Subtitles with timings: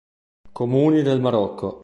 [0.51, 1.69] Comuni del Marocco